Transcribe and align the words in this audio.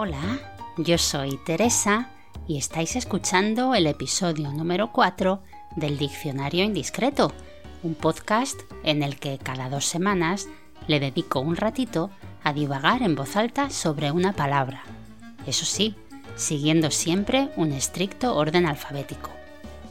Hola, 0.00 0.38
yo 0.76 0.96
soy 0.96 1.40
Teresa 1.44 2.08
y 2.46 2.56
estáis 2.56 2.94
escuchando 2.94 3.74
el 3.74 3.88
episodio 3.88 4.52
número 4.52 4.92
4 4.92 5.42
del 5.74 5.98
Diccionario 5.98 6.62
Indiscreto, 6.62 7.32
un 7.82 7.96
podcast 7.96 8.60
en 8.84 9.02
el 9.02 9.18
que 9.18 9.38
cada 9.38 9.68
dos 9.68 9.86
semanas 9.86 10.46
le 10.86 11.00
dedico 11.00 11.40
un 11.40 11.56
ratito 11.56 12.10
a 12.44 12.52
divagar 12.52 13.02
en 13.02 13.16
voz 13.16 13.34
alta 13.34 13.70
sobre 13.70 14.12
una 14.12 14.34
palabra. 14.34 14.84
Eso 15.48 15.64
sí, 15.64 15.96
siguiendo 16.36 16.92
siempre 16.92 17.50
un 17.56 17.72
estricto 17.72 18.36
orden 18.36 18.66
alfabético. 18.66 19.30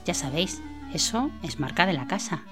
Ya 0.06 0.14
sabéis, 0.14 0.62
eso 0.94 1.32
es 1.44 1.60
marca 1.60 1.86
de 1.86 1.92
la 1.92 2.08
casa. 2.08 2.44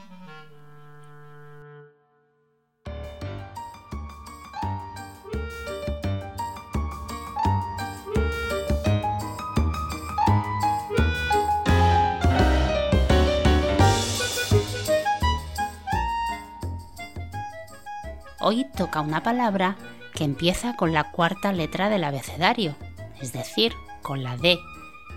Hoy 18.47 18.63
toca 18.77 19.01
una 19.01 19.23
palabra 19.23 19.75
que 20.13 20.23
empieza 20.23 20.75
con 20.75 20.93
la 20.93 21.09
cuarta 21.09 21.51
letra 21.51 21.89
del 21.89 22.03
abecedario, 22.03 22.75
es 23.19 23.33
decir, 23.33 23.73
con 24.03 24.21
la 24.21 24.37
D, 24.37 24.59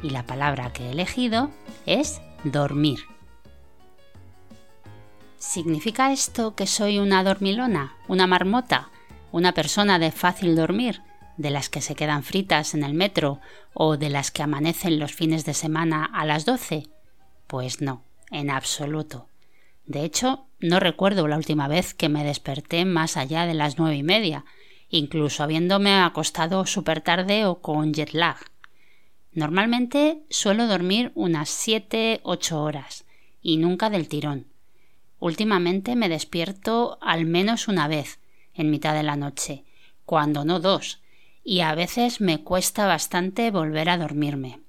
y 0.03 0.09
la 0.09 0.25
palabra 0.25 0.73
que 0.73 0.87
he 0.87 0.93
elegido 0.93 1.51
es 1.85 2.23
dormir. 2.43 3.01
¿Significa 5.37 6.11
esto 6.11 6.55
que 6.55 6.67
soy 6.67 6.99
una 6.99 7.23
dormilona, 7.23 7.99
una 8.09 8.27
marmota, 8.27 8.89
una 9.31 9.53
persona 9.53 9.99
de 9.99 10.11
fácil 10.11 10.57
dormir, 10.57 11.03
de 11.37 11.51
las 11.51 11.69
que 11.69 11.83
se 11.83 11.95
quedan 11.95 12.23
fritas 12.23 12.73
en 12.73 12.83
el 12.83 12.95
metro 12.95 13.41
o 13.75 13.99
de 13.99 14.09
las 14.09 14.31
que 14.31 14.43
amanecen 14.43 14.99
los 14.99 15.13
fines 15.13 15.45
de 15.45 15.53
semana 15.53 16.09
a 16.15 16.25
las 16.25 16.47
12? 16.47 16.89
Pues 17.47 17.83
no, 17.83 18.05
en 18.31 18.49
absoluto. 18.49 19.29
De 19.89 20.05
hecho, 20.05 20.45
no 20.61 20.81
recuerdo 20.81 21.27
la 21.29 21.39
última 21.39 21.67
vez 21.67 21.95
que 21.95 22.11
me 22.11 22.23
desperté 22.23 22.85
más 22.85 23.17
allá 23.17 23.47
de 23.47 23.55
las 23.55 23.79
nueve 23.79 23.97
y 23.97 24.03
media, 24.03 24.45
incluso 24.91 25.43
habiéndome 25.43 25.95
acostado 25.95 26.67
súper 26.67 27.01
tarde 27.01 27.47
o 27.47 27.63
con 27.63 27.95
jet 27.95 28.13
lag. 28.13 28.37
Normalmente 29.33 30.25
suelo 30.29 30.67
dormir 30.67 31.11
unas 31.15 31.49
siete, 31.49 32.21
ocho 32.23 32.63
horas, 32.63 33.07
y 33.41 33.57
nunca 33.57 33.89
del 33.89 34.09
tirón. 34.09 34.47
Últimamente 35.21 35.97
me 35.97 36.11
despierto 36.11 36.99
al 37.01 37.25
menos 37.25 37.67
una 37.67 37.89
vez, 37.89 38.19
en 38.53 38.71
mitad 38.71 38.93
de 38.93 39.05
la 39.05 39.17
noche, 39.17 39.65
cuando 40.05 40.45
no 40.45 40.61
dos, 40.61 41.01
y 41.43 41.61
a 41.61 41.75
veces 41.75 42.21
me 42.21 42.45
cuesta 42.45 42.87
bastante 42.87 43.51
volver 43.51 43.89
a 43.89 43.97
dormirme. 43.97 44.61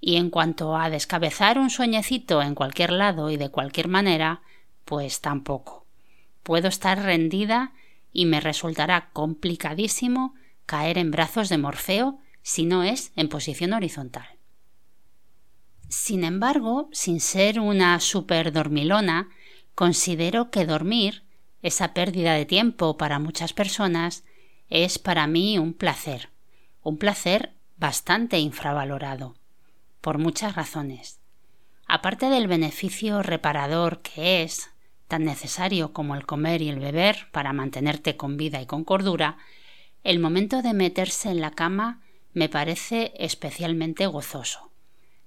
Y 0.00 0.16
en 0.16 0.30
cuanto 0.30 0.76
a 0.76 0.88
descabezar 0.88 1.58
un 1.58 1.68
sueñecito 1.68 2.40
en 2.40 2.54
cualquier 2.54 2.90
lado 2.90 3.30
y 3.30 3.36
de 3.36 3.50
cualquier 3.50 3.88
manera, 3.88 4.40
pues 4.86 5.20
tampoco. 5.20 5.86
Puedo 6.42 6.68
estar 6.68 7.02
rendida 7.02 7.72
y 8.12 8.24
me 8.24 8.40
resultará 8.40 9.10
complicadísimo 9.12 10.34
caer 10.64 10.98
en 10.98 11.10
brazos 11.10 11.48
de 11.48 11.58
Morfeo 11.58 12.18
si 12.42 12.64
no 12.64 12.82
es 12.82 13.12
en 13.14 13.28
posición 13.28 13.74
horizontal. 13.74 14.26
Sin 15.88 16.24
embargo, 16.24 16.88
sin 16.92 17.20
ser 17.20 17.60
una 17.60 17.98
super 18.00 18.52
dormilona, 18.52 19.28
considero 19.74 20.50
que 20.50 20.64
dormir, 20.64 21.24
esa 21.62 21.92
pérdida 21.92 22.32
de 22.34 22.46
tiempo 22.46 22.96
para 22.96 23.18
muchas 23.18 23.52
personas, 23.52 24.24
es 24.70 24.98
para 24.98 25.26
mí 25.26 25.58
un 25.58 25.74
placer, 25.74 26.30
un 26.82 26.96
placer 26.96 27.52
bastante 27.76 28.38
infravalorado 28.38 29.39
por 30.00 30.18
muchas 30.18 30.54
razones. 30.54 31.20
Aparte 31.86 32.30
del 32.30 32.46
beneficio 32.46 33.22
reparador 33.22 34.00
que 34.00 34.42
es, 34.42 34.70
tan 35.08 35.24
necesario 35.24 35.92
como 35.92 36.14
el 36.14 36.24
comer 36.24 36.62
y 36.62 36.68
el 36.68 36.78
beber 36.78 37.28
para 37.32 37.52
mantenerte 37.52 38.16
con 38.16 38.36
vida 38.36 38.62
y 38.62 38.66
con 38.66 38.84
cordura, 38.84 39.38
el 40.04 40.20
momento 40.20 40.62
de 40.62 40.72
meterse 40.72 41.30
en 41.30 41.40
la 41.40 41.50
cama 41.50 42.00
me 42.32 42.48
parece 42.48 43.12
especialmente 43.18 44.06
gozoso. 44.06 44.70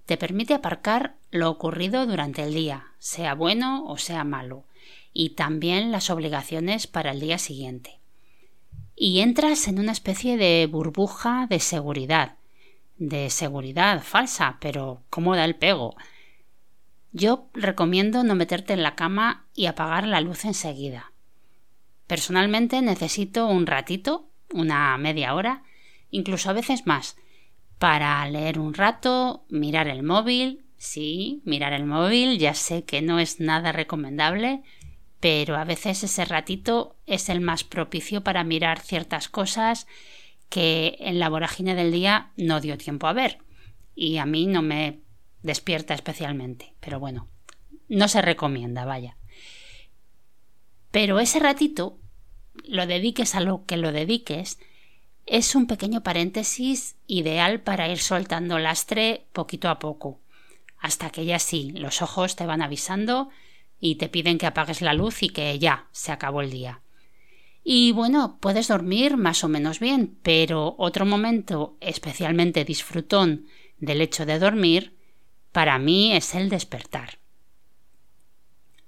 Te 0.06 0.18
permite 0.18 0.54
aparcar 0.54 1.16
lo 1.32 1.50
ocurrido 1.50 2.06
durante 2.06 2.44
el 2.44 2.54
día, 2.54 2.88
sea 2.98 3.36
bueno 3.36 3.86
o 3.86 3.98
sea 3.98 4.24
malo, 4.24 4.66
y 5.14 5.32
también 5.32 5.92
las 5.92 6.10
obligaciones 6.10 6.88
para 6.88 7.12
el 7.12 7.20
día 7.20 7.38
siguiente. 7.38 8.00
Y 8.96 9.20
entras 9.20 9.68
en 9.68 9.80
una 9.80 9.92
especie 9.92 10.38
de 10.38 10.68
burbuja 10.72 11.48
de 11.50 11.60
seguridad, 11.60 12.38
de 12.98 13.30
seguridad 13.30 14.04
falsa, 14.04 14.58
pero 14.60 15.04
¿cómo 15.10 15.36
da 15.36 15.46
el 15.46 15.56
pego? 15.56 15.96
Yo 17.12 17.50
recomiendo 17.54 18.24
no 18.24 18.36
meterte 18.36 18.74
en 18.74 18.84
la 18.84 18.96
cama 18.96 19.46
y 19.54 19.68
apagar 19.68 20.08
la 20.08 20.22
luz 20.22 20.46
enseguida. 20.46 21.12
Personalmente 22.08 22.82
necesito 22.82 23.48
un 23.48 23.66
ratito, 23.66 24.30
una 24.52 24.98
media 24.98 25.36
hora, 25.36 25.64
incluso 26.10 26.50
a 26.50 26.54
veces 26.54 26.86
más, 26.86 27.18
para 27.80 28.28
leer 28.30 28.60
un 28.60 28.74
rato, 28.74 29.46
mirar 29.50 29.88
el 29.88 30.04
móvil. 30.04 30.66
Sí, 30.78 31.42
mirar 31.46 31.72
el 31.74 31.86
móvil, 31.86 32.40
ya 32.40 32.54
sé 32.54 32.84
que 32.84 33.02
no 33.02 33.20
es 33.20 33.40
nada 33.40 33.72
recomendable, 33.72 34.64
pero 35.20 35.56
a 35.56 35.64
veces 35.64 36.04
ese 36.04 36.26
ratito 36.26 36.98
es 37.06 37.30
el 37.30 37.40
más 37.40 37.64
propicio 37.64 38.24
para 38.24 38.44
mirar 38.44 38.80
ciertas 38.80 39.30
cosas 39.30 39.88
que 40.54 40.98
en 41.00 41.18
la 41.18 41.30
vorágine 41.30 41.74
del 41.74 41.92
día 41.92 42.32
no 42.38 42.62
dio 42.62 42.78
tiempo 42.78 43.08
a 43.08 43.14
ver 43.14 43.40
y 43.96 44.18
a 44.18 44.28
mí 44.28 44.46
no 44.46 44.62
me 44.62 45.00
despierta 45.42 45.96
especialmente, 45.96 46.76
pero 46.80 47.00
bueno, 47.00 47.28
no 47.90 48.08
se 48.08 48.22
recomienda, 48.22 48.86
vaya. 48.86 49.18
Pero 50.92 51.20
ese 51.20 51.40
ratito, 51.40 51.98
lo 52.66 52.86
dediques 52.86 53.34
a 53.34 53.40
lo 53.40 53.66
que 53.66 53.78
lo 53.78 53.92
dediques, 53.92 54.60
es 55.26 55.56
un 55.56 55.66
pequeño 55.66 56.04
paréntesis 56.04 56.98
ideal 57.08 57.62
para 57.62 57.90
ir 57.90 57.98
soltando 57.98 58.60
lastre 58.60 59.26
poquito 59.34 59.70
a 59.70 59.80
poco, 59.80 60.22
hasta 60.78 61.10
que 61.10 61.26
ya 61.26 61.40
sí, 61.40 61.72
los 61.72 62.04
ojos 62.04 62.36
te 62.36 62.46
van 62.46 62.62
avisando 62.62 63.30
y 63.80 63.96
te 63.96 64.08
piden 64.08 64.38
que 64.38 64.46
apagues 64.46 64.82
la 64.82 64.94
luz 64.94 65.24
y 65.24 65.30
que 65.30 65.58
ya 65.58 65.88
se 65.94 66.12
acabó 66.12 66.42
el 66.42 66.52
día. 66.52 66.84
Y 67.64 67.94
bueno, 67.94 68.38
puedes 68.42 68.68
dormir 68.68 69.16
más 69.16 69.44
o 69.44 69.48
menos 69.48 69.80
bien, 69.80 70.18
pero 70.22 70.76
otro 70.78 71.06
momento 71.06 71.78
especialmente 71.80 72.66
disfrutón 72.66 73.48
del 73.80 74.02
hecho 74.02 74.26
de 74.26 74.38
dormir, 74.38 74.98
para 75.54 75.80
mí 75.80 76.14
es 76.14 76.36
el 76.36 76.50
despertar. 76.50 77.20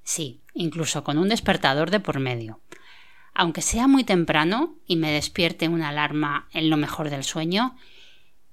Sí, 0.03 0.41
incluso 0.53 1.03
con 1.03 1.17
un 1.17 1.29
despertador 1.29 1.89
de 1.89 2.01
por 2.01 2.19
medio. 2.19 2.59
Aunque 3.33 3.61
sea 3.61 3.87
muy 3.87 4.03
temprano 4.03 4.75
y 4.85 4.97
me 4.97 5.11
despierte 5.11 5.67
una 5.67 5.89
alarma 5.89 6.49
en 6.51 6.69
lo 6.69 6.77
mejor 6.77 7.09
del 7.09 7.23
sueño, 7.23 7.77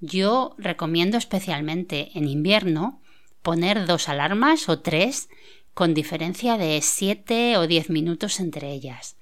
yo 0.01 0.55
recomiendo 0.57 1.19
especialmente 1.19 2.11
en 2.15 2.29
invierno 2.29 3.01
poner 3.43 3.87
dos 3.87 4.09
alarmas 4.09 4.69
o 4.69 4.81
tres 4.81 5.29
con 5.75 5.95
diferencia 5.95 6.59
de 6.59 6.81
siete 6.81 7.57
o 7.57 7.67
diez 7.67 7.91
minutos 7.91 8.39
entre 8.41 8.73
ellas 8.73 9.17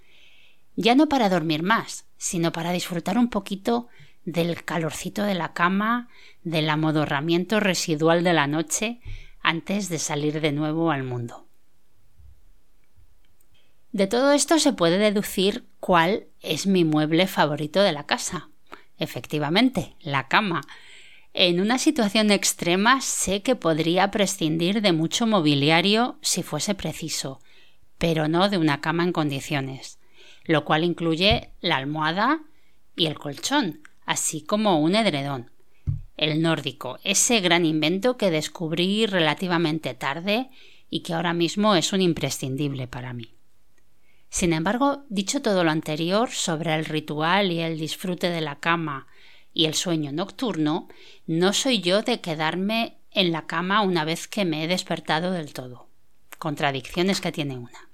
ya 0.81 0.95
no 0.95 1.09
para 1.09 1.29
dormir 1.29 1.63
más, 1.63 2.07
sino 2.17 2.53
para 2.53 2.73
disfrutar 2.73 3.19
un 3.19 3.29
poquito 3.29 3.89
del 4.25 4.65
calorcito 4.65 5.25
de 5.25 5.35
la 5.35 5.53
cama, 5.53 6.09
del 6.43 6.71
amodorramiento 6.71 7.61
residual 7.61 8.25
de 8.25 8.33
la 8.33 8.47
noche 8.47 9.01
antes 9.43 9.91
de 9.91 9.99
salir 9.99 10.41
de 10.41 10.53
nuevo 10.53 10.91
al 10.91 11.03
mundo. 11.03 11.47
De 13.93 14.07
todo 14.07 14.33
esto 14.33 14.59
se 14.59 14.73
puede 14.73 14.99
deducir 14.99 15.67
cuál 15.81 16.29
es 16.41 16.67
mi 16.67 16.85
mueble 16.85 17.27
favorito 17.27 17.83
de 17.83 17.93
la 17.93 18.07
casa. 18.07 18.49
Efectivamente, 18.99 19.97
la 20.01 20.29
cama. 20.29 20.63
En 21.35 21.61
una 21.61 21.79
situación 21.79 22.31
extrema 22.31 23.01
sé 23.01 23.43
que 23.43 23.57
podría 23.57 24.11
prescindir 24.11 24.81
de 24.81 24.93
mucho 24.93 25.27
mobiliario 25.27 26.19
si 26.23 26.43
fuese 26.43 26.75
preciso, 26.75 27.41
pero 27.99 28.29
no 28.29 28.49
de 28.49 28.59
una 28.59 28.81
cama 28.81 29.05
en 29.05 29.13
condiciones 29.13 30.00
lo 30.45 30.65
cual 30.65 30.85
incluye 30.85 31.51
la 31.61 31.77
almohada 31.77 32.43
y 32.97 33.07
el 33.07 33.19
colchón, 33.19 33.81
así 34.05 34.43
como 34.43 34.81
un 34.81 34.95
edredón. 34.95 35.51
El 36.17 36.43
nórdico, 36.43 36.99
ese 37.03 37.41
gran 37.41 37.65
invento 37.65 38.17
que 38.17 38.31
descubrí 38.31 39.07
relativamente 39.07 39.95
tarde 39.95 40.51
y 40.91 41.01
que 41.01 41.15
ahora 41.15 41.33
mismo 41.33 41.77
es 41.77 41.93
un 41.93 42.03
imprescindible 42.03 42.87
para 42.87 43.13
mí. 43.13 43.35
Sin 44.29 44.53
embargo, 44.53 45.05
dicho 45.09 45.43
todo 45.43 45.65
lo 45.65 45.71
anterior 45.71 46.31
sobre 46.31 46.75
el 46.75 46.85
ritual 46.85 47.51
y 47.51 47.61
el 47.61 47.79
disfrute 47.79 48.31
de 48.31 48.41
la 48.41 48.61
cama 48.61 49.09
y 49.53 49.65
el 49.65 49.75
sueño 49.75 50.13
nocturno, 50.13 50.89
no 51.27 51.53
soy 51.53 51.81
yo 51.81 52.03
de 52.03 52.21
quedarme 52.21 52.99
en 53.11 53.33
la 53.33 53.47
cama 53.47 53.83
una 53.83 54.05
vez 54.05 54.29
que 54.29 54.45
me 54.45 54.63
he 54.63 54.69
despertado 54.69 55.33
del 55.33 55.53
todo. 55.53 55.89
Contradicciones 56.39 57.21
que 57.21 57.33
tiene 57.33 57.59
una. 57.59 57.90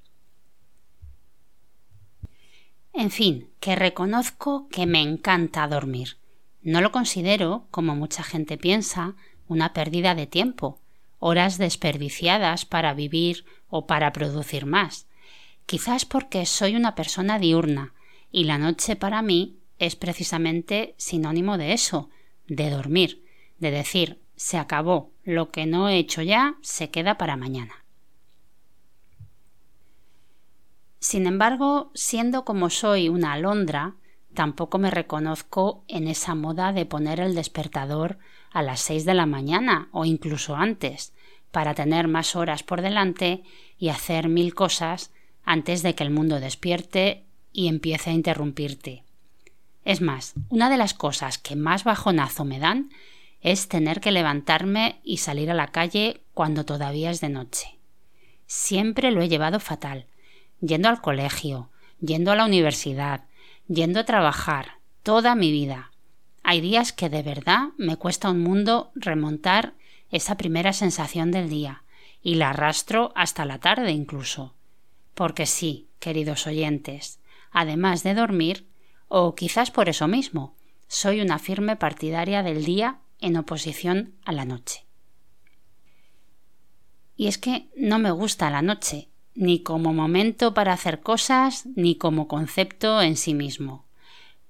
En 2.96 3.10
fin, 3.10 3.50
que 3.60 3.76
reconozco 3.76 4.68
que 4.70 4.86
me 4.86 5.02
encanta 5.02 5.68
dormir. 5.68 6.16
No 6.62 6.80
lo 6.80 6.92
considero, 6.92 7.66
como 7.70 7.94
mucha 7.94 8.22
gente 8.22 8.56
piensa, 8.56 9.14
una 9.48 9.74
pérdida 9.74 10.14
de 10.14 10.26
tiempo, 10.26 10.80
horas 11.18 11.58
desperdiciadas 11.58 12.64
para 12.64 12.94
vivir 12.94 13.44
o 13.68 13.86
para 13.86 14.12
producir 14.12 14.64
más. 14.64 15.06
Quizás 15.66 16.06
porque 16.06 16.46
soy 16.46 16.74
una 16.74 16.94
persona 16.94 17.38
diurna 17.38 17.92
y 18.32 18.44
la 18.44 18.56
noche 18.56 18.96
para 18.96 19.20
mí 19.20 19.58
es 19.78 19.94
precisamente 19.94 20.94
sinónimo 20.96 21.58
de 21.58 21.74
eso, 21.74 22.08
de 22.48 22.70
dormir, 22.70 23.22
de 23.58 23.70
decir 23.72 24.22
se 24.36 24.56
acabó, 24.56 25.12
lo 25.22 25.50
que 25.50 25.66
no 25.66 25.88
he 25.88 25.98
hecho 25.98 26.22
ya 26.22 26.56
se 26.62 26.90
queda 26.90 27.18
para 27.18 27.36
mañana. 27.36 27.85
Sin 30.98 31.26
embargo, 31.26 31.90
siendo 31.94 32.44
como 32.44 32.70
soy 32.70 33.08
una 33.08 33.32
alondra, 33.32 33.94
tampoco 34.34 34.78
me 34.78 34.90
reconozco 34.90 35.84
en 35.88 36.08
esa 36.08 36.34
moda 36.34 36.72
de 36.72 36.86
poner 36.86 37.20
el 37.20 37.34
despertador 37.34 38.18
a 38.50 38.62
las 38.62 38.80
seis 38.80 39.04
de 39.04 39.14
la 39.14 39.26
mañana 39.26 39.88
o 39.92 40.04
incluso 40.04 40.56
antes, 40.56 41.12
para 41.50 41.74
tener 41.74 42.08
más 42.08 42.36
horas 42.36 42.62
por 42.62 42.82
delante 42.82 43.42
y 43.78 43.88
hacer 43.88 44.28
mil 44.28 44.54
cosas 44.54 45.12
antes 45.44 45.82
de 45.82 45.94
que 45.94 46.04
el 46.04 46.10
mundo 46.10 46.40
despierte 46.40 47.24
y 47.52 47.68
empiece 47.68 48.10
a 48.10 48.12
interrumpirte. 48.12 49.04
Es 49.84 50.00
más, 50.00 50.34
una 50.48 50.68
de 50.68 50.76
las 50.76 50.94
cosas 50.94 51.38
que 51.38 51.56
más 51.56 51.84
bajonazo 51.84 52.44
me 52.44 52.58
dan 52.58 52.90
es 53.40 53.68
tener 53.68 54.00
que 54.00 54.10
levantarme 54.10 55.00
y 55.04 55.18
salir 55.18 55.50
a 55.50 55.54
la 55.54 55.68
calle 55.68 56.20
cuando 56.34 56.64
todavía 56.64 57.10
es 57.10 57.20
de 57.20 57.28
noche. 57.28 57.78
Siempre 58.46 59.12
lo 59.12 59.22
he 59.22 59.28
llevado 59.28 59.60
fatal, 59.60 60.06
yendo 60.60 60.88
al 60.88 61.00
colegio, 61.00 61.70
yendo 62.00 62.32
a 62.32 62.36
la 62.36 62.44
universidad, 62.44 63.24
yendo 63.68 64.00
a 64.00 64.04
trabajar, 64.04 64.78
toda 65.02 65.34
mi 65.34 65.50
vida. 65.50 65.92
Hay 66.42 66.60
días 66.60 66.92
que 66.92 67.08
de 67.08 67.22
verdad 67.22 67.68
me 67.76 67.96
cuesta 67.96 68.30
un 68.30 68.40
mundo 68.40 68.92
remontar 68.94 69.74
esa 70.10 70.36
primera 70.36 70.72
sensación 70.72 71.30
del 71.30 71.48
día, 71.48 71.82
y 72.22 72.36
la 72.36 72.50
arrastro 72.50 73.12
hasta 73.14 73.44
la 73.44 73.58
tarde 73.58 73.92
incluso. 73.92 74.54
Porque 75.14 75.46
sí, 75.46 75.88
queridos 75.98 76.46
oyentes, 76.46 77.20
además 77.50 78.02
de 78.02 78.14
dormir, 78.14 78.66
o 79.08 79.34
quizás 79.34 79.70
por 79.70 79.88
eso 79.88 80.08
mismo, 80.08 80.54
soy 80.88 81.20
una 81.20 81.38
firme 81.38 81.76
partidaria 81.76 82.42
del 82.42 82.64
día 82.64 83.00
en 83.20 83.36
oposición 83.36 84.14
a 84.24 84.32
la 84.32 84.44
noche. 84.44 84.86
Y 87.16 87.28
es 87.28 87.38
que 87.38 87.68
no 87.76 87.98
me 87.98 88.10
gusta 88.10 88.50
la 88.50 88.62
noche, 88.62 89.08
ni 89.36 89.62
como 89.62 89.92
momento 89.92 90.54
para 90.54 90.72
hacer 90.72 91.00
cosas, 91.00 91.66
ni 91.76 91.96
como 91.96 92.26
concepto 92.26 93.02
en 93.02 93.16
sí 93.16 93.34
mismo. 93.34 93.84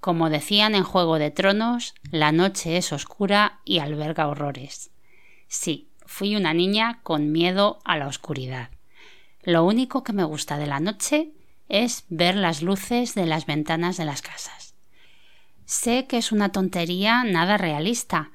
Como 0.01 0.31
decían 0.31 0.75
en 0.75 0.85
Juego 0.85 1.19
de 1.19 1.31
Tronos, 1.31 1.95
la 2.11 2.33
noche 2.33 2.77
es 2.77 2.93
oscura 2.93 3.61
y 3.65 3.79
alberga 3.79 4.29
horrores. 4.29 4.91
Sí, 5.49 5.89
fui 6.07 6.37
una 6.37 6.55
niña 6.55 7.01
con 7.03 7.33
miedo 7.33 7.81
a 7.85 7.97
la 7.97 8.07
oscuridad. 8.07 8.71
Lo 9.43 9.65
único 9.65 10.05
que 10.05 10.13
me 10.13 10.25
gusta 10.25 10.59
de 10.59 10.67
la 10.67 10.81
noche 10.81 11.33
es 11.69 12.05
ver 12.09 12.37
las 12.37 12.63
luces 12.63 13.15
de 13.15 13.27
las 13.27 13.47
ventanas 13.47 13.97
de 13.97 14.05
las 14.05 14.23
casas. 14.23 14.75
Sé 15.65 16.07
que 16.07 16.19
es 16.19 16.31
una 16.31 16.53
tontería 16.53 17.25
nada 17.25 17.57
realista, 17.57 18.31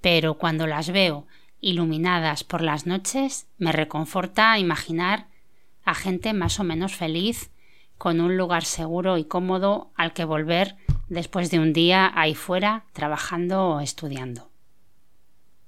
pero 0.00 0.38
cuando 0.38 0.66
las 0.66 0.90
veo 0.90 1.26
iluminadas 1.60 2.42
por 2.44 2.62
las 2.62 2.86
noches 2.86 3.46
me 3.58 3.72
reconforta 3.72 4.58
imaginar 4.58 5.26
a 5.90 5.94
gente 5.94 6.32
más 6.32 6.60
o 6.60 6.64
menos 6.64 6.94
feliz 6.94 7.50
con 7.98 8.20
un 8.20 8.36
lugar 8.36 8.64
seguro 8.64 9.18
y 9.18 9.24
cómodo 9.24 9.90
al 9.96 10.12
que 10.12 10.24
volver 10.24 10.76
después 11.08 11.50
de 11.50 11.58
un 11.58 11.72
día 11.72 12.10
ahí 12.14 12.34
fuera 12.34 12.84
trabajando 12.92 13.70
o 13.70 13.80
estudiando. 13.80 14.50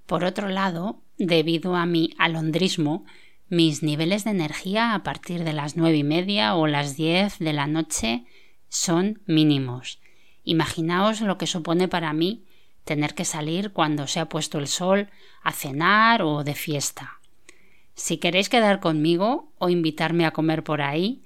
Por 0.06 0.24
otro 0.24 0.48
lado, 0.48 1.02
debido 1.18 1.74
a 1.74 1.86
mi 1.86 2.14
alondrismo, 2.18 3.04
mis 3.48 3.82
niveles 3.82 4.22
de 4.24 4.30
energía 4.30 4.94
a 4.94 5.02
partir 5.02 5.42
de 5.42 5.52
las 5.52 5.76
nueve 5.76 5.98
y 5.98 6.04
media 6.04 6.54
o 6.54 6.68
las 6.68 6.96
diez 6.96 7.38
de 7.38 7.52
la 7.52 7.66
noche 7.66 8.24
son 8.68 9.20
mínimos. 9.26 10.00
Imaginaos 10.44 11.20
lo 11.20 11.36
que 11.36 11.46
supone 11.46 11.88
para 11.88 12.12
mí 12.12 12.44
tener 12.84 13.14
que 13.14 13.24
salir 13.24 13.72
cuando 13.72 14.06
se 14.06 14.20
ha 14.20 14.28
puesto 14.28 14.58
el 14.58 14.68
sol 14.68 15.10
a 15.42 15.52
cenar 15.52 16.22
o 16.22 16.44
de 16.44 16.54
fiesta. 16.54 17.18
Si 17.94 18.16
queréis 18.18 18.48
quedar 18.48 18.80
conmigo 18.80 19.52
o 19.58 19.68
invitarme 19.68 20.24
a 20.24 20.32
comer 20.32 20.64
por 20.64 20.80
ahí, 20.80 21.22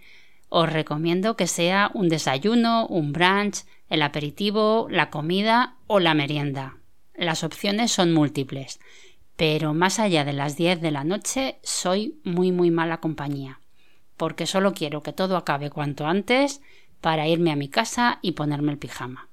os 0.49 0.73
recomiendo 0.73 1.37
que 1.37 1.47
sea 1.47 1.91
un 1.95 2.09
desayuno, 2.09 2.87
un 2.87 3.13
brunch, 3.13 3.65
el 3.89 4.03
aperitivo, 4.03 4.89
la 4.91 5.11
comida 5.11 5.77
o 5.87 6.01
la 6.01 6.15
merienda. 6.15 6.79
Las 7.15 7.45
opciones 7.45 7.93
son 7.93 8.13
múltiples, 8.13 8.81
pero 9.37 9.75
más 9.75 9.99
allá 9.99 10.25
de 10.25 10.33
las 10.33 10.57
10 10.57 10.81
de 10.81 10.91
la 10.91 11.05
noche 11.05 11.59
soy 11.63 12.21
muy 12.25 12.53
muy 12.53 12.71
mala 12.71 13.01
compañía, 13.01 13.61
porque 14.17 14.47
solo 14.47 14.75
quiero 14.75 15.03
que 15.03 15.13
todo 15.13 15.37
acabe 15.37 15.71
cuanto 15.71 16.07
antes 16.07 16.61
para 17.01 17.29
irme 17.29 17.53
a 17.53 17.57
mi 17.57 17.69
casa 17.69 18.19
y 18.23 18.33
ponerme 18.33 18.73
el 18.73 18.79
pijama. 18.79 19.29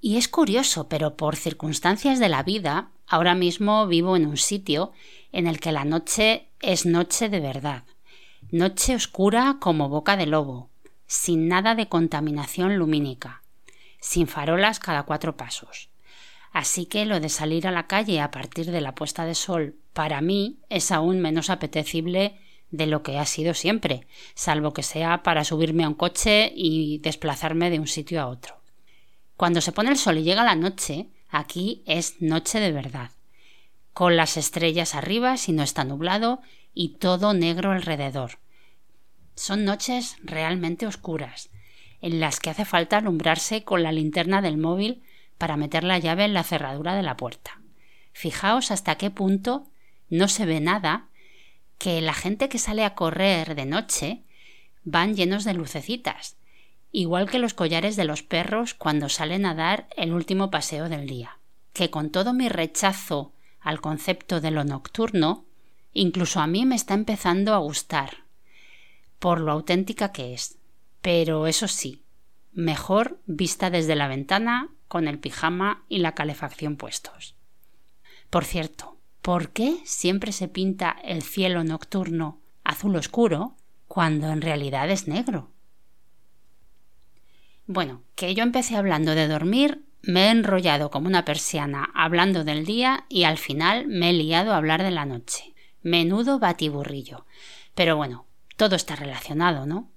Y 0.00 0.16
es 0.16 0.28
curioso, 0.28 0.88
pero 0.88 1.16
por 1.16 1.36
circunstancias 1.36 2.18
de 2.18 2.28
la 2.28 2.42
vida, 2.42 2.90
ahora 3.12 3.34
mismo 3.34 3.86
vivo 3.86 4.16
en 4.16 4.24
un 4.24 4.38
sitio 4.38 4.90
en 5.32 5.46
el 5.46 5.60
que 5.60 5.70
la 5.70 5.84
noche 5.84 6.48
es 6.60 6.86
noche 6.86 7.28
de 7.28 7.40
verdad, 7.40 7.84
noche 8.50 8.94
oscura 8.94 9.58
como 9.60 9.90
boca 9.90 10.16
de 10.16 10.24
lobo, 10.24 10.70
sin 11.06 11.46
nada 11.46 11.74
de 11.74 11.90
contaminación 11.90 12.78
lumínica, 12.78 13.42
sin 14.00 14.26
farolas 14.26 14.80
cada 14.80 15.02
cuatro 15.02 15.36
pasos. 15.36 15.90
Así 16.52 16.86
que 16.86 17.04
lo 17.04 17.20
de 17.20 17.28
salir 17.28 17.66
a 17.66 17.70
la 17.70 17.86
calle 17.86 18.18
a 18.18 18.30
partir 18.30 18.70
de 18.70 18.80
la 18.80 18.94
puesta 18.94 19.26
de 19.26 19.34
sol 19.34 19.76
para 19.92 20.22
mí 20.22 20.60
es 20.70 20.90
aún 20.90 21.20
menos 21.20 21.50
apetecible 21.50 22.38
de 22.70 22.86
lo 22.86 23.02
que 23.02 23.18
ha 23.18 23.26
sido 23.26 23.52
siempre, 23.52 24.06
salvo 24.34 24.72
que 24.72 24.82
sea 24.82 25.22
para 25.22 25.44
subirme 25.44 25.84
a 25.84 25.88
un 25.88 25.94
coche 25.94 26.50
y 26.56 26.96
desplazarme 27.00 27.68
de 27.68 27.78
un 27.78 27.88
sitio 27.88 28.22
a 28.22 28.28
otro. 28.28 28.56
Cuando 29.36 29.60
se 29.60 29.72
pone 29.72 29.90
el 29.90 29.98
sol 29.98 30.16
y 30.16 30.22
llega 30.22 30.44
la 30.44 30.54
noche, 30.54 31.10
aquí 31.32 31.82
es 31.86 32.20
noche 32.20 32.60
de 32.60 32.70
verdad, 32.70 33.10
con 33.92 34.16
las 34.16 34.36
estrellas 34.36 34.94
arriba 34.94 35.36
si 35.36 35.52
no 35.52 35.62
está 35.62 35.82
nublado 35.82 36.40
y 36.74 36.90
todo 36.98 37.34
negro 37.34 37.72
alrededor. 37.72 38.38
Son 39.34 39.64
noches 39.64 40.16
realmente 40.22 40.86
oscuras, 40.86 41.50
en 42.02 42.20
las 42.20 42.38
que 42.38 42.50
hace 42.50 42.64
falta 42.64 42.98
alumbrarse 42.98 43.64
con 43.64 43.82
la 43.82 43.92
linterna 43.92 44.42
del 44.42 44.58
móvil 44.58 45.02
para 45.38 45.56
meter 45.56 45.84
la 45.84 45.98
llave 45.98 46.24
en 46.24 46.34
la 46.34 46.44
cerradura 46.44 46.94
de 46.94 47.02
la 47.02 47.16
puerta. 47.16 47.60
Fijaos 48.12 48.70
hasta 48.70 48.96
qué 48.96 49.10
punto 49.10 49.66
no 50.10 50.28
se 50.28 50.44
ve 50.44 50.60
nada, 50.60 51.08
que 51.78 52.00
la 52.02 52.12
gente 52.12 52.48
que 52.48 52.58
sale 52.58 52.84
a 52.84 52.94
correr 52.94 53.54
de 53.54 53.64
noche 53.64 54.22
van 54.84 55.16
llenos 55.16 55.44
de 55.44 55.54
lucecitas, 55.54 56.36
igual 56.92 57.28
que 57.28 57.38
los 57.38 57.54
collares 57.54 57.96
de 57.96 58.04
los 58.04 58.22
perros 58.22 58.74
cuando 58.74 59.08
salen 59.08 59.46
a 59.46 59.54
dar 59.54 59.88
el 59.96 60.12
último 60.12 60.50
paseo 60.50 60.88
del 60.88 61.06
día, 61.06 61.38
que 61.72 61.90
con 61.90 62.10
todo 62.10 62.34
mi 62.34 62.48
rechazo 62.48 63.32
al 63.60 63.80
concepto 63.80 64.40
de 64.40 64.50
lo 64.50 64.64
nocturno, 64.64 65.46
incluso 65.94 66.40
a 66.40 66.46
mí 66.46 66.66
me 66.66 66.76
está 66.76 66.94
empezando 66.94 67.54
a 67.54 67.58
gustar, 67.58 68.18
por 69.18 69.40
lo 69.40 69.52
auténtica 69.52 70.12
que 70.12 70.34
es. 70.34 70.58
Pero 71.00 71.46
eso 71.46 71.66
sí, 71.66 72.02
mejor 72.52 73.20
vista 73.26 73.70
desde 73.70 73.96
la 73.96 74.08
ventana 74.08 74.68
con 74.88 75.08
el 75.08 75.18
pijama 75.18 75.84
y 75.88 75.98
la 75.98 76.14
calefacción 76.14 76.76
puestos. 76.76 77.34
Por 78.30 78.44
cierto, 78.44 78.98
¿por 79.22 79.50
qué 79.50 79.80
siempre 79.84 80.32
se 80.32 80.48
pinta 80.48 80.96
el 81.02 81.22
cielo 81.22 81.64
nocturno 81.64 82.40
azul 82.64 82.96
oscuro 82.96 83.56
cuando 83.88 84.28
en 84.28 84.42
realidad 84.42 84.90
es 84.90 85.08
negro? 85.08 85.50
Bueno, 87.72 88.02
que 88.16 88.34
yo 88.34 88.42
empecé 88.42 88.76
hablando 88.76 89.14
de 89.14 89.26
dormir, 89.26 89.86
me 90.02 90.26
he 90.26 90.30
enrollado 90.30 90.90
como 90.90 91.06
una 91.06 91.24
persiana 91.24 91.88
hablando 91.94 92.44
del 92.44 92.66
día 92.66 93.06
y 93.08 93.24
al 93.24 93.38
final 93.38 93.88
me 93.88 94.10
he 94.10 94.12
liado 94.12 94.52
a 94.52 94.58
hablar 94.58 94.82
de 94.82 94.90
la 94.90 95.06
noche. 95.06 95.54
Menudo 95.80 96.38
batiburrillo. 96.38 97.24
Pero 97.74 97.96
bueno, 97.96 98.26
todo 98.58 98.76
está 98.76 98.94
relacionado, 98.94 99.64
¿no? 99.64 99.90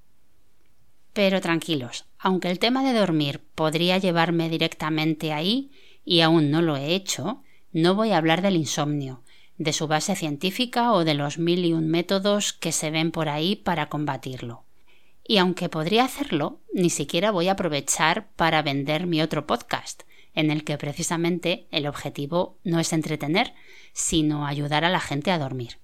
Pero 1.12 1.42
tranquilos, 1.42 2.06
aunque 2.18 2.50
el 2.50 2.60
tema 2.60 2.82
de 2.82 2.98
dormir 2.98 3.42
podría 3.56 3.98
llevarme 3.98 4.48
directamente 4.48 5.34
ahí, 5.34 5.70
y 6.06 6.22
aún 6.22 6.52
no 6.52 6.62
lo 6.62 6.78
he 6.78 6.96
hecho, 6.96 7.44
no 7.74 7.94
voy 7.94 8.12
a 8.12 8.18
hablar 8.18 8.42
del 8.42 8.56
insomnio, 8.56 9.22
de 9.58 9.74
su 9.74 9.88
base 9.88 10.16
científica 10.16 10.94
o 10.94 11.04
de 11.04 11.14
los 11.14 11.40
mil 11.40 11.66
y 11.66 11.74
un 11.74 11.90
métodos 11.90 12.54
que 12.54 12.72
se 12.72 12.90
ven 12.90 13.12
por 13.12 13.28
ahí 13.28 13.58
para 13.58 13.90
combatirlo. 13.90 14.65
Y 15.28 15.38
aunque 15.38 15.70
podría 15.70 16.06
hacerlo, 16.06 16.62
ni 16.72 16.90
siquiera 16.90 17.32
voy 17.32 17.48
a 17.48 17.54
aprovechar 17.54 18.28
para 18.36 18.62
vender 18.62 19.08
mi 19.08 19.22
otro 19.22 19.48
podcast, 19.48 20.04
en 20.36 20.52
el 20.52 20.64
que 20.64 20.78
precisamente 20.78 21.68
el 21.72 21.88
objetivo 21.88 22.58
no 22.64 22.80
es 22.80 22.94
entretener, 22.94 23.54
sino 23.94 24.46
ayudar 24.46 24.86
a 24.86 24.90
la 24.90 25.00
gente 25.00 25.32
a 25.32 25.40
dormir. 25.40 25.80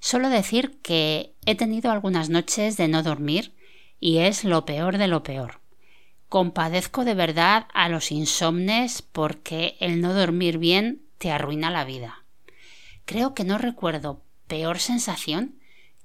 Solo 0.00 0.28
decir 0.28 0.78
que 0.82 1.32
he 1.46 1.54
tenido 1.54 1.90
algunas 1.90 2.28
noches 2.28 2.76
de 2.76 2.88
no 2.88 3.02
dormir 3.02 3.54
y 4.00 4.18
es 4.18 4.44
lo 4.44 4.66
peor 4.66 4.98
de 4.98 5.08
lo 5.08 5.22
peor. 5.22 5.60
Compadezco 6.28 7.06
de 7.06 7.14
verdad 7.14 7.68
a 7.72 7.88
los 7.88 8.12
insomnes 8.12 9.00
porque 9.00 9.76
el 9.80 10.02
no 10.02 10.12
dormir 10.12 10.58
bien 10.58 11.00
te 11.16 11.30
arruina 11.30 11.70
la 11.70 11.84
vida. 11.84 12.24
Creo 13.06 13.32
que 13.32 13.44
no 13.44 13.56
recuerdo 13.56 14.20
peor 14.46 14.78
sensación 14.78 15.54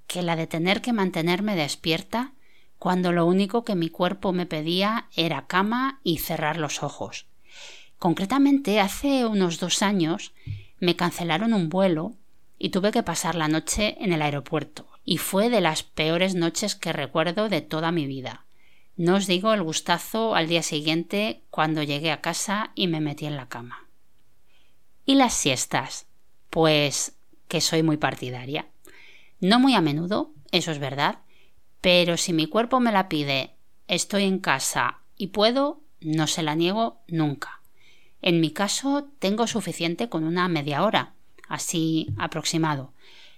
que 0.08 0.22
la 0.22 0.38
de 0.38 0.48
tener 0.48 0.82
que 0.82 0.94
mantenerme 0.94 1.58
despierta 1.58 2.34
cuando 2.80 3.12
lo 3.12 3.26
único 3.26 3.66
que 3.66 3.76
mi 3.76 3.90
cuerpo 3.90 4.32
me 4.32 4.46
pedía 4.46 5.08
era 5.16 5.48
cama 5.48 6.00
y 6.04 6.18
cerrar 6.18 6.58
los 6.58 6.82
ojos. 6.82 7.28
Concretamente, 8.00 8.80
hace 8.80 9.26
unos 9.26 9.60
dos 9.60 9.84
años 9.84 10.34
me 10.80 10.96
cancelaron 10.96 11.54
un 11.54 11.68
vuelo 11.68 12.14
y 12.58 12.70
tuve 12.70 12.92
que 12.92 13.04
pasar 13.04 13.36
la 13.36 13.50
noche 13.50 13.98
en 14.00 14.14
el 14.14 14.22
aeropuerto, 14.22 14.88
y 15.04 15.18
fue 15.18 15.50
de 15.50 15.62
las 15.62 15.84
peores 15.84 16.36
noches 16.36 16.76
que 16.76 16.94
recuerdo 16.94 17.50
de 17.50 17.62
toda 17.62 17.92
mi 17.92 18.08
vida. 18.08 18.46
No 18.96 19.16
os 19.16 19.28
digo 19.28 19.54
el 19.54 19.64
gustazo 19.64 20.36
al 20.36 20.48
día 20.48 20.64
siguiente 20.64 21.44
cuando 21.50 21.84
llegué 21.84 22.12
a 22.12 22.22
casa 22.22 22.72
y 22.76 22.88
me 22.88 23.02
metí 23.02 23.26
en 23.26 23.38
la 23.38 23.48
cama. 23.48 23.88
¿Y 25.06 25.16
las 25.16 25.34
siestas? 25.34 26.08
Pues 26.50 27.16
que 27.48 27.62
soy 27.62 27.84
muy 27.84 27.98
partidaria. 27.98 28.68
No 29.40 29.60
muy 29.60 29.74
a 29.74 29.82
menudo, 29.82 30.32
eso 30.52 30.72
es 30.72 30.80
verdad, 30.80 31.20
pero 31.82 32.18
si 32.18 32.34
mi 32.34 32.46
cuerpo 32.46 32.80
me 32.80 32.92
la 32.92 33.10
pide, 33.10 33.52
estoy 33.88 34.24
en 34.24 34.40
casa 34.40 35.00
y 35.18 35.28
puedo, 35.28 35.82
no 36.02 36.28
se 36.28 36.44
la 36.44 36.56
niego 36.56 37.02
nunca. 37.08 37.62
En 38.22 38.42
mi 38.42 38.52
caso 38.52 39.10
tengo 39.20 39.48
suficiente 39.48 40.10
con 40.10 40.24
una 40.24 40.48
media 40.48 40.84
hora, 40.84 41.14
así 41.48 42.08
aproximado, 42.18 42.94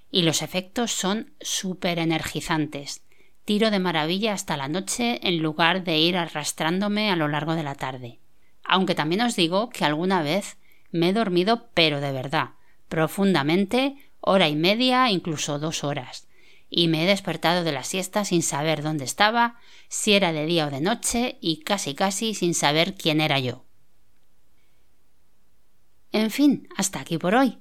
y 0.10 0.24
los 0.24 0.41
efectos 0.41 0.91
son 0.91 1.33
súper 1.39 2.00
energizantes. 2.00 3.03
Tiro 3.45 3.71
de 3.71 3.79
maravilla 3.79 4.33
hasta 4.33 4.57
la 4.57 4.67
noche 4.67 5.19
en 5.27 5.41
lugar 5.41 5.83
de 5.83 5.98
ir 5.98 6.17
arrastrándome 6.17 7.12
a 7.12 7.15
lo 7.15 7.27
largo 7.27 7.55
de 7.55 7.63
la 7.63 7.75
tarde. 7.75 8.19
Aunque 8.63 8.95
también 8.95 9.21
os 9.21 9.36
digo 9.36 9.69
que 9.69 9.86
alguna 9.86 10.21
vez 10.21 10.57
me 10.91 11.10
he 11.10 11.13
dormido 11.13 11.69
pero 11.74 12.01
de 12.01 12.12
verdad, 12.12 12.51
profundamente, 12.89 13.95
hora 14.19 14.50
y 14.50 14.55
media, 14.55 15.10
incluso 15.10 15.60
dos 15.60 15.83
horas, 15.83 16.27
y 16.74 16.88
me 16.88 17.04
he 17.04 17.08
despertado 17.08 17.63
de 17.66 17.74
la 17.74 17.84
siesta 17.84 18.24
sin 18.24 18.42
saber 18.42 18.82
dónde 18.82 19.04
estaba, 19.04 19.60
si 19.90 20.13
era 20.13 20.32
de 20.32 20.46
día 20.46 20.66
o 20.66 20.72
de 20.72 20.80
noche, 20.80 21.38
y 21.42 21.58
casi 21.58 21.94
casi 21.94 22.34
sin 22.34 22.56
saber 22.56 22.96
quién 22.96 23.20
era 23.20 23.38
yo. 23.40 23.66
En 26.13 26.32
fin, 26.32 26.70
hasta 26.78 27.01
aquí 27.01 27.18
por 27.18 27.36
hoy. 27.36 27.60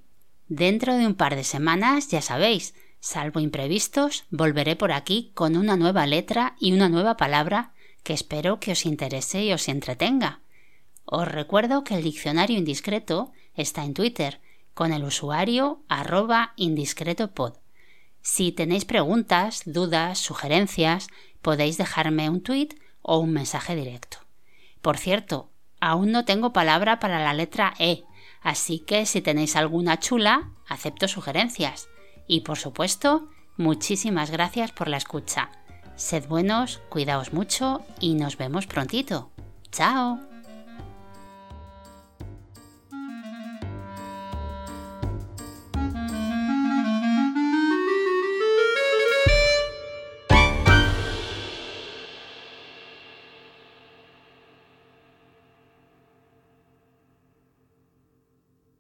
Dentro 0.49 0.97
de 0.97 1.07
un 1.07 1.15
par 1.15 1.35
de 1.35 1.45
semanas, 1.45 2.09
ya 2.09 2.23
sabéis, 2.23 2.75
salvo 3.01 3.41
imprevistos, 3.41 4.25
volveré 4.31 4.77
por 4.77 4.93
aquí 4.93 5.33
con 5.35 5.57
una 5.57 5.77
nueva 5.77 6.07
letra 6.07 6.55
y 6.61 6.73
una 6.73 6.89
nueva 6.89 7.17
palabra 7.17 7.73
que 8.05 8.13
espero 8.13 8.61
que 8.61 8.73
os 8.73 8.87
interese 8.87 9.45
y 9.45 9.53
os 9.53 9.69
entretenga. 9.69 10.41
Os 11.05 11.27
recuerdo 11.27 11.83
que 11.83 11.95
el 11.95 12.05
diccionario 12.05 12.57
indiscreto 12.57 13.33
está 13.55 13.85
en 13.85 13.95
Twitter 13.95 14.41
con 14.73 14.93
el 14.93 15.03
usuario 15.03 15.83
arroba 15.89 16.53
indiscretopod. 16.57 17.60
Si 18.23 18.53
tenéis 18.53 18.85
preguntas, 18.85 19.63
dudas, 19.65 20.19
sugerencias, 20.19 21.09
podéis 21.43 21.79
dejarme 21.79 22.29
un 22.29 22.43
tweet 22.43 22.69
o 23.03 23.19
un 23.19 23.33
mensaje 23.33 23.75
directo. 23.75 24.19
Por 24.83 24.99
cierto, 24.99 25.51
aún 25.81 26.13
no 26.13 26.25
tengo 26.25 26.53
palabra 26.53 27.01
para 27.01 27.23
la 27.23 27.35
letra 27.35 27.75
E, 27.79 28.05
Así 28.41 28.81
que 28.81 29.07
si 29.07 29.21
tenéis 29.21 29.57
alguna 29.57 29.99
chula, 29.99 30.51
acepto 30.67 31.09
sugerencias. 31.09 31.89
Y 32.27 32.41
por 32.41 32.59
supuesto, 32.59 33.29
muchísimas 33.57 34.31
gracias 34.31 34.73
por 34.73 34.89
la 34.89 34.97
escucha. 34.97 35.51
Sed 35.97 36.27
buenos, 36.27 36.81
cuidaos 36.89 37.33
mucho 37.33 37.83
y 38.01 38.15
nos 38.15 38.39
vemos 38.39 38.67
prontito. 38.67 39.31
¡Chao! 39.71 40.30